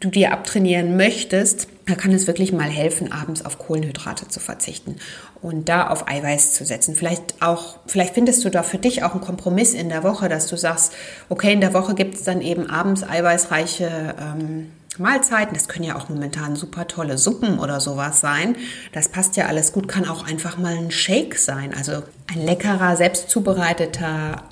[0.00, 4.96] du dir abtrainieren möchtest, da kann es wirklich mal helfen, abends auf Kohlenhydrate zu verzichten
[5.40, 6.94] und da auf Eiweiß zu setzen.
[6.94, 10.46] Vielleicht auch, vielleicht findest du da für dich auch einen Kompromiss in der Woche, dass
[10.46, 10.92] du sagst,
[11.28, 15.54] okay, in der Woche gibt es dann eben abends eiweißreiche ähm, Mahlzeiten.
[15.54, 18.56] Das können ja auch momentan super tolle Suppen oder sowas sein.
[18.92, 19.88] Das passt ja alles gut.
[19.88, 21.74] Kann auch einfach mal ein Shake sein.
[21.74, 24.42] Also ein leckerer, selbst zubereiteter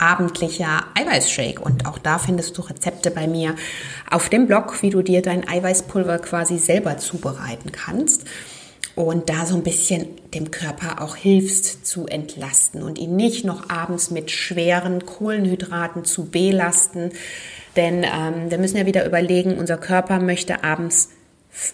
[0.00, 1.60] abendlicher Eiweißshake.
[1.60, 3.54] Und auch da findest du Rezepte bei mir
[4.10, 8.24] auf dem Blog, wie du dir dein Eiweißpulver quasi selber zubereiten kannst.
[8.96, 13.70] Und da so ein bisschen dem Körper auch hilfst zu entlasten und ihn nicht noch
[13.70, 17.12] abends mit schweren Kohlenhydraten zu belasten.
[17.76, 21.10] Denn ähm, wir müssen ja wieder überlegen, unser Körper möchte abends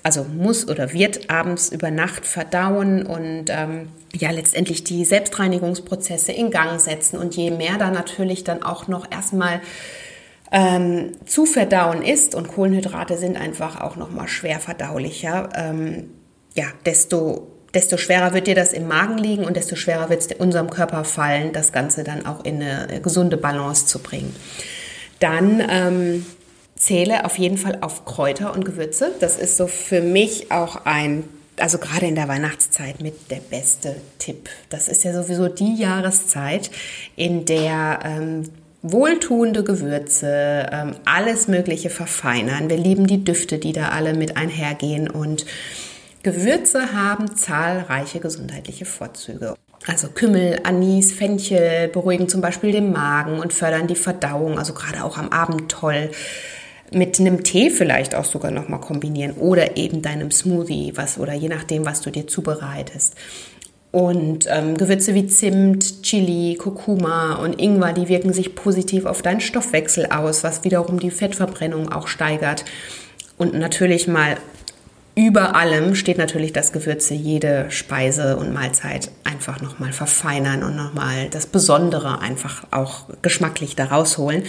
[0.02, 6.50] also muss oder wird abends über Nacht verdauen und ähm, ja letztendlich die Selbstreinigungsprozesse in
[6.50, 7.18] Gang setzen.
[7.18, 9.60] Und je mehr da natürlich dann auch noch erstmal
[10.52, 16.10] ähm, zu verdauen ist und Kohlenhydrate sind einfach auch noch mal schwer verdaulicher, ähm,
[16.54, 20.38] ja, desto desto schwerer wird dir das im Magen liegen und desto schwerer wird es
[20.38, 24.34] unserem Körper fallen, das Ganze dann auch in eine gesunde Balance zu bringen.
[25.20, 26.26] Dann ähm,
[26.86, 29.10] zähle auf jeden Fall auf Kräuter und Gewürze.
[29.18, 31.24] Das ist so für mich auch ein,
[31.58, 34.48] also gerade in der Weihnachtszeit mit der beste Tipp.
[34.68, 36.70] Das ist ja sowieso die Jahreszeit,
[37.16, 38.44] in der ähm,
[38.82, 42.70] wohltuende Gewürze, ähm, alles Mögliche verfeinern.
[42.70, 45.44] Wir lieben die Düfte, die da alle mit einhergehen und
[46.22, 49.56] Gewürze haben zahlreiche gesundheitliche Vorzüge.
[49.88, 55.02] Also Kümmel, Anis, Fenchel beruhigen zum Beispiel den Magen und fördern die Verdauung, also gerade
[55.04, 56.10] auch am Abend toll
[56.92, 61.34] mit einem Tee vielleicht auch sogar noch mal kombinieren oder eben deinem Smoothie, was oder
[61.34, 63.14] je nachdem, was du dir zubereitest.
[63.92, 69.40] Und ähm, Gewürze wie Zimt, Chili, Kurkuma und Ingwer, die wirken sich positiv auf deinen
[69.40, 72.64] Stoffwechsel aus, was wiederum die Fettverbrennung auch steigert.
[73.38, 74.36] Und natürlich mal
[75.14, 81.28] über allem steht natürlich, dass Gewürze jede Speise und Mahlzeit einfach nochmal verfeinern und nochmal
[81.30, 84.42] das Besondere einfach auch geschmacklich da rausholen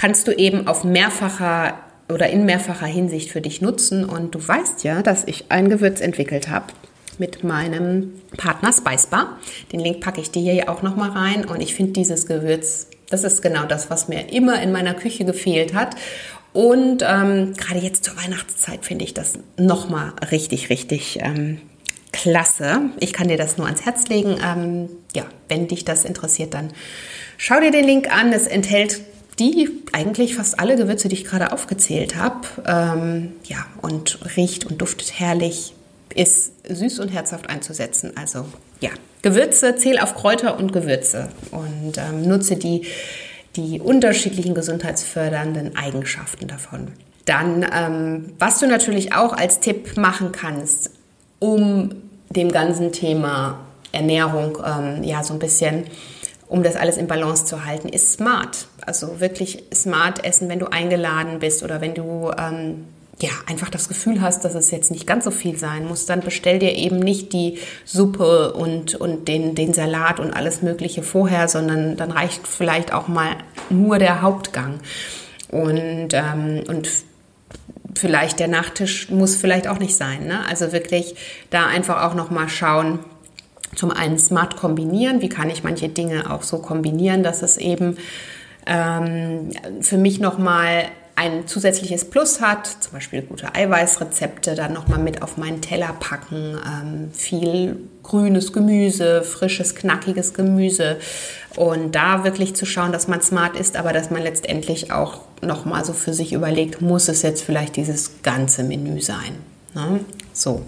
[0.00, 1.74] kannst du eben auf mehrfacher
[2.08, 4.06] oder in mehrfacher Hinsicht für dich nutzen.
[4.06, 6.66] Und du weißt ja, dass ich ein Gewürz entwickelt habe
[7.18, 9.38] mit meinem Partner Spicebar.
[9.72, 11.44] Den Link packe ich dir hier auch nochmal rein.
[11.44, 15.26] Und ich finde dieses Gewürz, das ist genau das, was mir immer in meiner Küche
[15.26, 15.96] gefehlt hat.
[16.54, 21.60] Und ähm, gerade jetzt zur Weihnachtszeit finde ich das nochmal richtig, richtig ähm,
[22.10, 22.90] klasse.
[23.00, 24.38] Ich kann dir das nur ans Herz legen.
[24.42, 26.72] Ähm, ja, wenn dich das interessiert, dann
[27.36, 28.32] schau dir den Link an.
[28.32, 29.00] Es enthält
[29.40, 32.46] die eigentlich fast alle Gewürze, die ich gerade aufgezählt habe.
[32.66, 35.74] Ähm, ja, und riecht und duftet herrlich,
[36.14, 38.12] ist süß und herzhaft einzusetzen.
[38.16, 38.44] Also
[38.80, 38.90] ja,
[39.22, 42.86] Gewürze, zähl auf Kräuter und Gewürze und ähm, nutze die,
[43.56, 46.88] die unterschiedlichen gesundheitsfördernden Eigenschaften davon.
[47.24, 50.90] Dann, ähm, was du natürlich auch als Tipp machen kannst,
[51.38, 51.94] um
[52.28, 53.60] dem ganzen Thema
[53.92, 55.84] Ernährung ähm, ja so ein bisschen
[56.50, 58.66] um das alles in Balance zu halten, ist smart.
[58.86, 62.86] Also wirklich smart essen, wenn du eingeladen bist oder wenn du ähm,
[63.22, 66.20] ja, einfach das Gefühl hast, dass es jetzt nicht ganz so viel sein muss, dann
[66.20, 71.48] bestell dir eben nicht die Suppe und, und den, den Salat und alles Mögliche vorher,
[71.48, 73.36] sondern dann reicht vielleicht auch mal
[73.68, 74.80] nur der Hauptgang.
[75.50, 76.88] Und, ähm, und
[77.94, 80.26] vielleicht der Nachtisch muss vielleicht auch nicht sein.
[80.26, 80.40] Ne?
[80.48, 81.14] Also wirklich
[81.50, 83.00] da einfach auch nochmal schauen,
[83.76, 87.98] zum einen smart kombinieren, wie kann ich manche Dinge auch so kombinieren, dass es eben
[88.66, 90.86] ähm, für mich nochmal
[91.20, 96.56] ein zusätzliches Plus hat, zum Beispiel gute Eiweißrezepte, dann nochmal mit auf meinen Teller packen,
[96.66, 100.96] ähm, viel grünes Gemüse, frisches, knackiges Gemüse
[101.56, 105.84] und da wirklich zu schauen, dass man smart ist, aber dass man letztendlich auch nochmal
[105.84, 109.34] so für sich überlegt, muss es jetzt vielleicht dieses ganze Menü sein.
[109.74, 110.00] Ne?
[110.32, 110.62] So.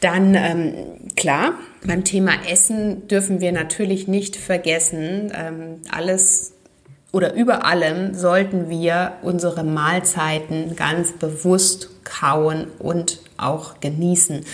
[0.00, 0.74] Dann, ähm,
[1.16, 6.54] klar, beim Thema Essen dürfen wir natürlich nicht vergessen, ähm, alles
[7.12, 14.44] oder über allem sollten wir unsere Mahlzeiten ganz bewusst kauen und auch genießen.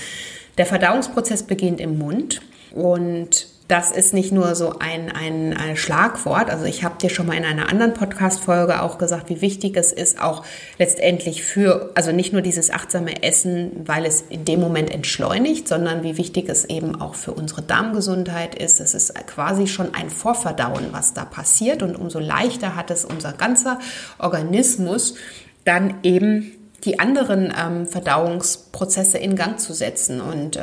[0.57, 6.49] Der Verdauungsprozess beginnt im Mund und das ist nicht nur so ein, ein, ein Schlagwort.
[6.49, 9.91] Also ich habe dir schon mal in einer anderen Podcast-Folge auch gesagt, wie wichtig es
[9.91, 10.45] ist, auch
[10.79, 16.05] letztendlich für, also nicht nur dieses achtsame Essen, weil es in dem Moment entschleunigt, sondern
[16.05, 18.79] wie wichtig es eben auch für unsere Darmgesundheit ist.
[18.79, 21.83] Es ist quasi schon ein Vorverdauen, was da passiert.
[21.83, 23.81] Und umso leichter hat es unser ganzer
[24.21, 25.17] Organismus
[25.65, 26.53] dann eben
[26.85, 30.21] die anderen ähm, Verdauungsprozesse in Gang zu setzen.
[30.21, 30.61] Und äh,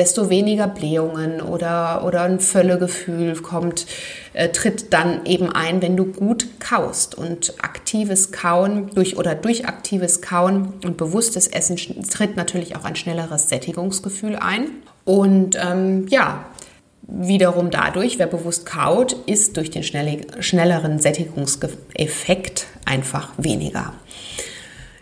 [0.00, 3.84] desto weniger Blähungen oder, oder ein Völlegefühl kommt,
[4.32, 7.14] äh, tritt dann eben ein, wenn du gut kaust.
[7.14, 12.96] Und aktives Kauen durch oder durch aktives Kauen und bewusstes Essen tritt natürlich auch ein
[12.96, 14.68] schnelleres Sättigungsgefühl ein.
[15.04, 16.46] Und ähm, ja,
[17.02, 23.92] wiederum dadurch, wer bewusst kaut, ist durch den schnelleren Sättigungseffekt einfach weniger.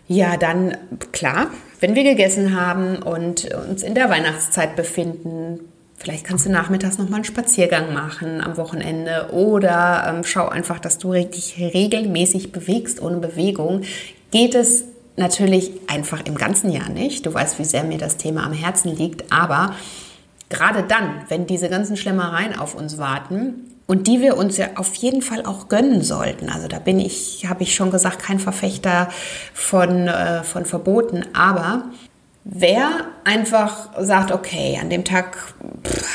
[0.08, 0.76] Ja, dann
[1.12, 5.60] klar, wenn wir gegessen haben und uns in der Weihnachtszeit befinden,
[5.96, 10.78] vielleicht kannst du nachmittags noch mal einen Spaziergang machen am Wochenende oder ähm, schau einfach,
[10.78, 13.00] dass du dich regelmäßig bewegst.
[13.00, 13.82] Ohne Bewegung
[14.30, 14.84] geht es
[15.16, 17.26] natürlich einfach im ganzen Jahr nicht.
[17.26, 19.74] Du weißt, wie sehr mir das Thema am Herzen liegt, aber
[20.48, 24.94] gerade dann, wenn diese ganzen Schlemmereien auf uns warten, und die wir uns ja auf
[24.96, 26.50] jeden Fall auch gönnen sollten.
[26.50, 29.08] Also da bin ich, habe ich schon gesagt, kein Verfechter
[29.54, 31.24] von, äh, von Verboten.
[31.32, 31.84] Aber
[32.44, 35.54] wer einfach sagt, okay, an dem Tag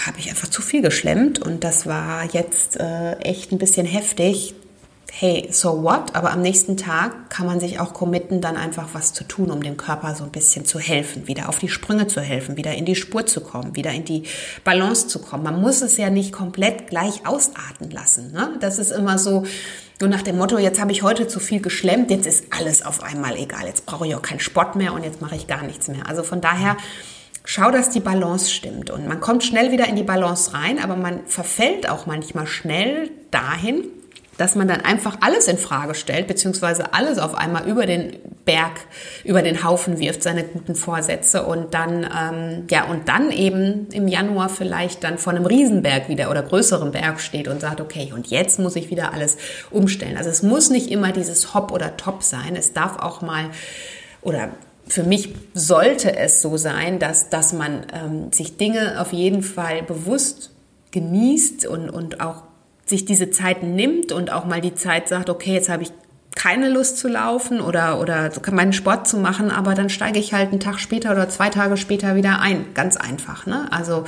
[0.06, 4.54] habe ich einfach zu viel geschlemmt und das war jetzt äh, echt ein bisschen heftig,
[5.16, 6.16] hey, so what?
[6.16, 9.62] Aber am nächsten Tag kann man sich auch committen, dann einfach was zu tun, um
[9.62, 12.84] dem Körper so ein bisschen zu helfen, wieder auf die Sprünge zu helfen, wieder in
[12.84, 14.24] die Spur zu kommen, wieder in die
[14.64, 15.44] Balance zu kommen.
[15.44, 18.32] Man muss es ja nicht komplett gleich ausarten lassen.
[18.32, 18.58] Ne?
[18.60, 19.44] Das ist immer so,
[20.02, 23.04] nur nach dem Motto, jetzt habe ich heute zu viel geschlemmt, jetzt ist alles auf
[23.04, 25.90] einmal egal, jetzt brauche ich auch keinen Sport mehr und jetzt mache ich gar nichts
[25.90, 26.10] mehr.
[26.10, 26.76] Also von daher,
[27.46, 28.90] schau, dass die Balance stimmt.
[28.90, 33.12] Und man kommt schnell wieder in die Balance rein, aber man verfällt auch manchmal schnell
[33.30, 33.84] dahin,
[34.38, 38.72] dass man dann einfach alles in Frage stellt, beziehungsweise alles auf einmal über den Berg,
[39.24, 44.08] über den Haufen wirft, seine guten Vorsätze und dann, ähm, ja, und dann eben im
[44.08, 48.28] Januar vielleicht dann vor einem Riesenberg wieder oder größeren Berg steht und sagt, okay, und
[48.28, 49.38] jetzt muss ich wieder alles
[49.72, 50.18] umstellen.
[50.18, 52.56] Also es muss nicht immer dieses Hop oder Top sein.
[52.56, 53.46] Es darf auch mal,
[54.22, 54.50] oder
[54.88, 59.84] für mich sollte es so sein, dass, dass man ähm, sich Dinge auf jeden Fall
[59.84, 60.52] bewusst
[60.92, 62.44] genießt und, und auch
[62.94, 65.92] sich diese Zeit nimmt und auch mal die Zeit sagt, okay, jetzt habe ich
[66.36, 70.52] keine Lust zu laufen oder, oder meinen Sport zu machen, aber dann steige ich halt
[70.52, 72.66] einen Tag später oder zwei Tage später wieder ein.
[72.76, 73.46] Ganz einfach.
[73.46, 73.68] Ne?
[73.72, 74.06] Also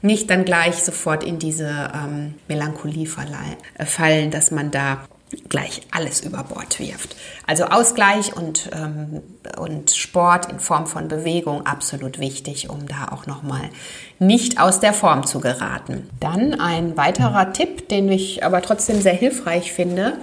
[0.00, 3.06] nicht dann gleich sofort in diese ähm, Melancholie
[3.78, 5.04] äh, fallen, dass man da
[5.48, 7.16] gleich alles über Bord wirft.
[7.46, 9.22] Also Ausgleich und, ähm,
[9.56, 13.70] und Sport in Form von Bewegung absolut wichtig, um da auch nochmal
[14.26, 16.08] nicht aus der Form zu geraten.
[16.20, 20.14] Dann ein weiterer Tipp, den ich aber trotzdem sehr hilfreich finde,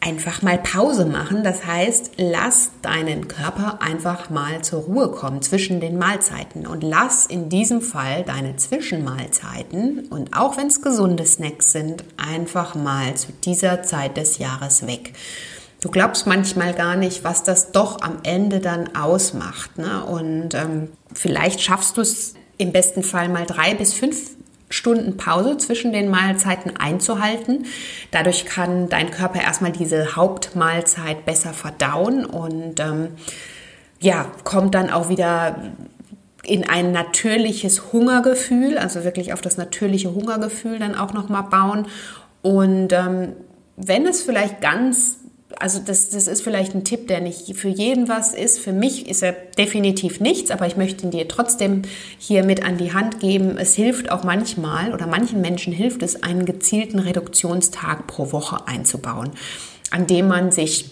[0.00, 1.44] einfach mal Pause machen.
[1.44, 7.26] Das heißt, lass deinen Körper einfach mal zur Ruhe kommen zwischen den Mahlzeiten und lass
[7.26, 13.28] in diesem Fall deine Zwischenmahlzeiten und auch wenn es gesunde Snacks sind, einfach mal zu
[13.44, 15.12] dieser Zeit des Jahres weg.
[15.80, 19.78] Du glaubst manchmal gar nicht, was das doch am Ende dann ausmacht.
[19.78, 20.04] Ne?
[20.04, 24.30] Und ähm, vielleicht schaffst du es im besten Fall mal drei bis fünf
[24.70, 27.66] Stunden Pause zwischen den Mahlzeiten einzuhalten.
[28.10, 33.08] Dadurch kann dein Körper erstmal diese Hauptmahlzeit besser verdauen und ähm,
[34.00, 35.72] ja, kommt dann auch wieder
[36.44, 41.86] in ein natürliches Hungergefühl, also wirklich auf das natürliche Hungergefühl dann auch nochmal bauen.
[42.40, 43.34] Und ähm,
[43.76, 45.18] wenn es vielleicht ganz
[45.58, 48.58] also das, das ist vielleicht ein Tipp, der nicht für jeden was ist.
[48.58, 51.82] Für mich ist er definitiv nichts, aber ich möchte ihn dir trotzdem
[52.18, 53.56] hier mit an die Hand geben.
[53.58, 59.30] Es hilft auch manchmal oder manchen Menschen hilft es, einen gezielten Reduktionstag pro Woche einzubauen,
[59.90, 60.90] an dem man sich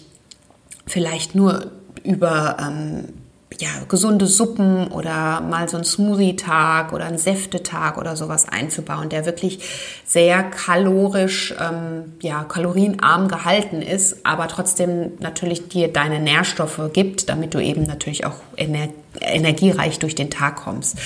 [0.87, 1.71] vielleicht nur
[2.03, 3.05] über ähm,
[3.61, 9.27] ja, gesunde Suppen oder mal so einen Smoothie-Tag oder einen Säftetag oder sowas einzubauen, der
[9.27, 9.59] wirklich
[10.03, 17.53] sehr kalorisch, ähm, ja, kalorienarm gehalten ist, aber trotzdem natürlich dir deine Nährstoffe gibt, damit
[17.53, 18.89] du eben natürlich auch ener
[19.19, 20.97] energiereich durch den Tag kommst.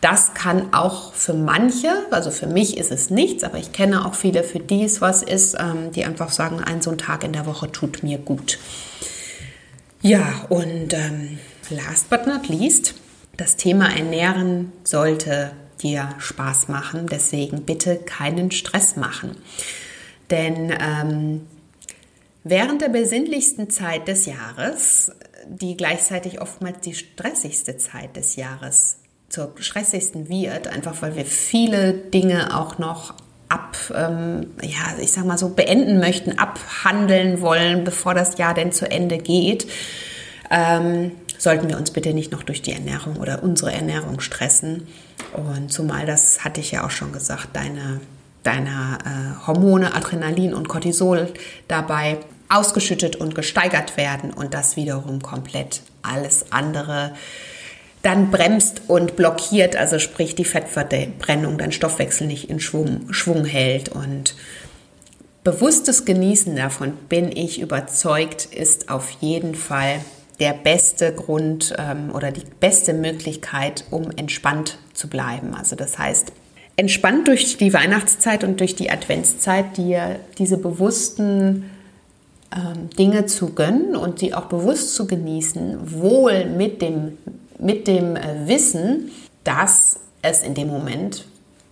[0.00, 4.14] Das kann auch für manche, also für mich ist es nichts, aber ich kenne auch
[4.14, 7.32] viele, für die es was ist, ähm, die einfach sagen, ein so ein Tag in
[7.32, 8.58] der Woche tut mir gut.
[10.00, 11.38] Ja, und ähm,
[11.70, 12.94] last but not least,
[13.36, 17.06] das Thema Ernähren sollte dir Spaß machen.
[17.10, 19.36] Deswegen bitte keinen Stress machen.
[20.30, 21.46] Denn ähm,
[22.44, 25.12] während der besinnlichsten Zeit des Jahres,
[25.46, 28.98] die gleichzeitig oftmals die stressigste Zeit des Jahres
[29.28, 33.14] zur stressigsten wird, einfach weil wir viele Dinge auch noch
[33.48, 38.72] ab, ähm, ja, ich sag mal so, beenden möchten, abhandeln wollen, bevor das Jahr denn
[38.72, 39.66] zu Ende geht.
[40.50, 44.88] Ähm, sollten wir uns bitte nicht noch durch die Ernährung oder unsere Ernährung stressen.
[45.32, 48.00] Und zumal das hatte ich ja auch schon gesagt, deine,
[48.42, 51.32] deine äh, Hormone, Adrenalin und Cortisol
[51.68, 52.18] dabei
[52.48, 57.12] ausgeschüttet und gesteigert werden und das wiederum komplett alles andere
[58.02, 63.88] dann bremst und blockiert, also sprich die Fettverbrennung, dein Stoffwechsel nicht in Schwung, Schwung hält
[63.88, 64.36] und
[65.42, 70.00] bewusstes Genießen davon, bin ich überzeugt, ist auf jeden Fall
[70.40, 75.54] der beste Grund ähm, oder die beste Möglichkeit, um entspannt zu bleiben.
[75.54, 76.32] Also das heißt,
[76.76, 81.70] entspannt durch die Weihnachtszeit und durch die Adventszeit dir diese bewussten
[82.54, 87.18] ähm, Dinge zu gönnen und sie auch bewusst zu genießen, wohl mit dem,
[87.58, 89.10] mit dem äh, Wissen,
[89.42, 91.24] dass es in dem Moment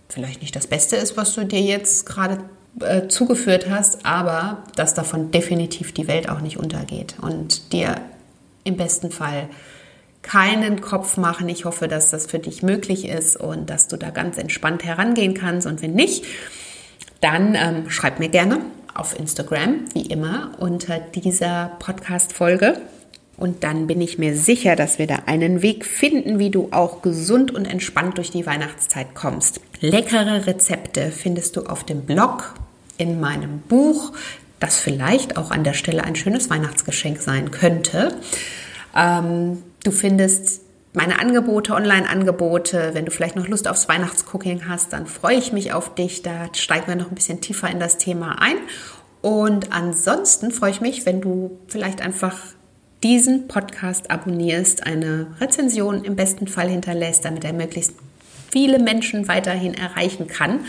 [0.09, 2.41] vielleicht nicht das Beste ist, was du dir jetzt gerade
[2.81, 7.95] äh, zugeführt hast, aber dass davon definitiv die Welt auch nicht untergeht und dir
[8.67, 9.49] im besten Fall
[10.21, 11.47] keinen Kopf machen.
[11.49, 15.33] Ich hoffe, dass das für dich möglich ist und dass du da ganz entspannt herangehen
[15.33, 15.65] kannst.
[15.65, 16.25] Und wenn nicht,
[17.21, 18.59] dann ähm, schreib mir gerne
[18.93, 22.81] auf Instagram, wie immer, unter dieser Podcast-Folge.
[23.37, 27.03] Und dann bin ich mir sicher, dass wir da einen Weg finden, wie du auch
[27.03, 29.61] gesund und entspannt durch die Weihnachtszeit kommst.
[29.79, 32.55] Leckere Rezepte findest du auf dem Blog,
[32.97, 34.13] in meinem Buch,
[34.59, 38.15] das vielleicht auch an der Stelle ein schönes Weihnachtsgeschenk sein könnte.
[38.95, 40.61] Ähm, du findest
[40.93, 42.91] meine Angebote, Online-Angebote.
[42.93, 46.23] Wenn du vielleicht noch Lust aufs Weihnachtscooking hast, dann freue ich mich auf dich.
[46.23, 48.55] Da steigen wir noch ein bisschen tiefer in das Thema ein.
[49.21, 52.35] Und ansonsten freue ich mich, wenn du vielleicht einfach
[53.03, 57.93] diesen Podcast abonnierst, eine Rezension im besten Fall hinterlässt, damit er möglichst
[58.51, 60.61] viele Menschen weiterhin erreichen kann.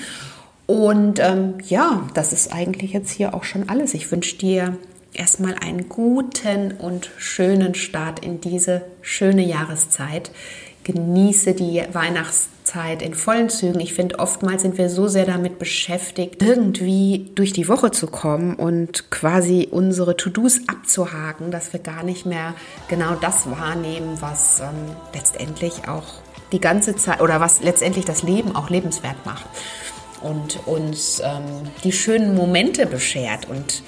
[0.69, 3.95] Und ähm, ja, das ist eigentlich jetzt hier auch schon alles.
[3.95, 4.77] Ich wünsche dir
[5.14, 10.31] erstmal einen guten und schönen Start in diese schöne Jahreszeit.
[10.85, 13.81] Genieße die Weihnachtszeit in vollen Zügen.
[13.81, 18.55] Ich finde, oftmals sind wir so sehr damit beschäftigt, irgendwie durch die Woche zu kommen
[18.55, 22.55] und quasi unsere To-Dos abzuhaken, dass wir gar nicht mehr
[22.89, 26.21] genau das wahrnehmen, was ähm, letztendlich auch
[26.53, 29.47] die ganze Zeit oder was letztendlich das Leben auch lebenswert macht
[30.23, 31.45] und uns ähm,
[31.85, 33.83] die schönen Momente beschert und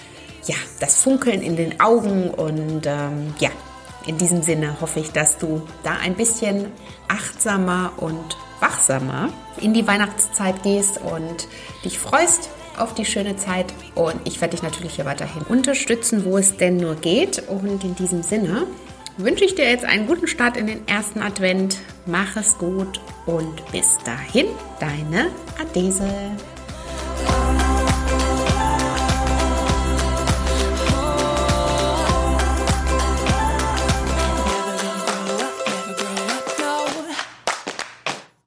[0.46, 3.50] ja, das Funkeln in den Augen und ähm, ja,
[4.06, 6.66] in diesem Sinne hoffe ich, dass du da ein bisschen
[7.08, 11.48] achtsamer und wachsamer in die Weihnachtszeit gehst und
[11.84, 13.72] dich freust auf die schöne Zeit.
[13.94, 17.48] Und ich werde dich natürlich hier weiterhin unterstützen, wo es denn nur geht.
[17.48, 18.66] Und in diesem Sinne
[19.24, 21.78] wünsche ich dir jetzt einen guten Start in den ersten Advent.
[22.06, 24.46] Mach es gut und bis dahin,
[24.78, 26.08] deine Adese.